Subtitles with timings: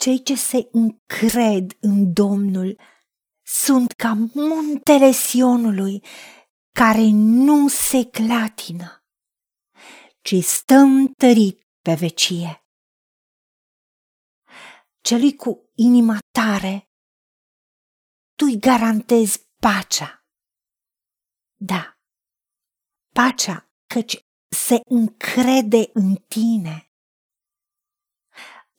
[0.00, 2.80] Cei ce se încred în Domnul
[3.42, 6.04] sunt ca muntele Sionului,
[6.72, 9.04] care nu se clatină,
[10.20, 12.64] ci stă întărit pe vecie.
[15.00, 16.90] Celui cu inima tare,
[18.34, 20.26] tu-i garantezi pacea.
[21.56, 21.98] Da,
[23.14, 26.89] pacea, căci se încrede în tine.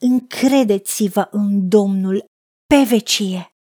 [0.03, 2.25] Încredeți-vă în Domnul
[2.65, 3.55] pe vecie,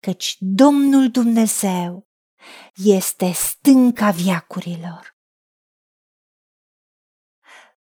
[0.00, 2.06] căci Domnul Dumnezeu
[2.74, 5.16] este stânca viacurilor.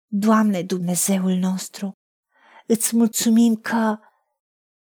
[0.08, 1.91] Doamne Dumnezeul nostru,
[2.68, 4.00] îți mulțumim că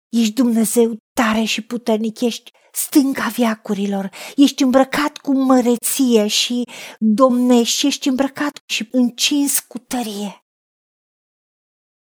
[0.10, 6.64] ești Dumnezeu tare și puternic, ești stânca viacurilor, ești îmbrăcat cu măreție și
[7.00, 10.41] domnești, ești îmbrăcat și încins cu tărie.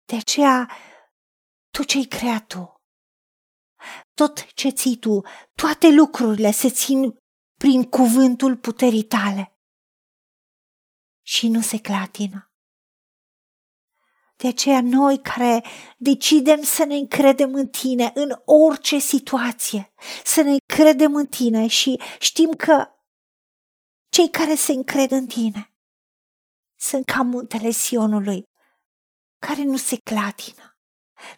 [0.05, 0.71] De aceea,
[1.69, 2.81] tu ce-ai creat tu,
[4.13, 5.21] tot ce ții tu,
[5.53, 7.17] toate lucrurile se țin
[7.57, 9.59] prin cuvântul puterii tale.
[11.21, 12.49] Și nu se clatină.
[14.37, 15.63] De aceea noi care
[15.97, 22.01] decidem să ne încredem în tine în orice situație, să ne încredem în tine și
[22.19, 22.87] știm că
[24.09, 25.75] cei care se încred în tine
[26.79, 28.43] sunt ca muntele Sionului,
[29.47, 30.77] care nu se clatină,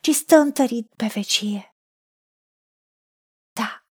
[0.01, 1.75] ci stă întărit pe vecie.
[3.51, 3.85] Da,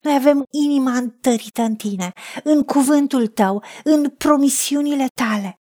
[0.00, 2.12] noi avem inima întărită în tine,
[2.44, 5.54] în cuvântul tău, în promisiunile tale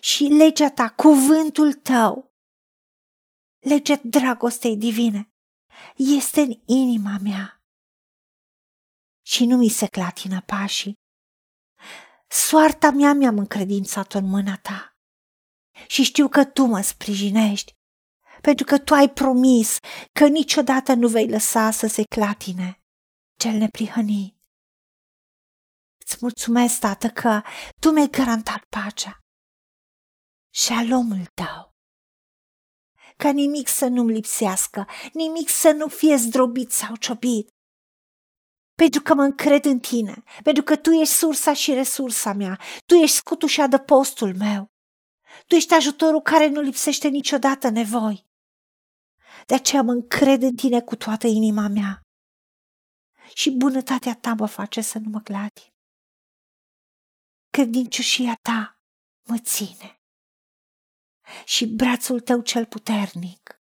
[0.00, 2.34] și legea ta, cuvântul tău,
[3.58, 5.32] legea dragostei divine,
[5.96, 7.62] este în inima mea
[9.26, 10.94] și nu mi se clatină pașii.
[12.28, 14.91] Soarta mea mi-am încredințat-o în mâna ta
[15.92, 17.72] și știu că tu mă sprijinești,
[18.40, 19.78] pentru că tu ai promis
[20.12, 22.80] că niciodată nu vei lăsa să se clatine
[23.38, 24.36] cel neprihănit.
[26.04, 27.42] Îți mulțumesc, Tată, că
[27.80, 29.18] tu mi-ai garantat pacea
[30.54, 31.70] șalomul tău.
[33.16, 37.48] Ca nimic să nu-mi lipsească, nimic să nu fie zdrobit sau ciobit.
[38.74, 42.94] Pentru că mă încred în tine, pentru că tu ești sursa și resursa mea, tu
[42.94, 44.71] ești scutul și adăpostul meu.
[45.46, 48.26] Tu ești ajutorul care nu lipsește niciodată nevoi.
[49.46, 52.00] De aceea mă încred în tine cu toată inima mea.
[53.34, 55.70] Și bunătatea ta mă face să nu mă clatin.
[57.50, 58.80] Credincioșia ta
[59.28, 59.96] mă ține
[61.44, 63.60] și brațul tău cel puternic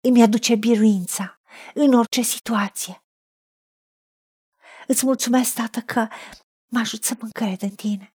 [0.00, 1.40] îmi aduce biruința
[1.74, 3.04] în orice situație.
[4.86, 6.08] Îți mulțumesc, Tată, că
[6.66, 8.14] mă ajut să mă încred în tine.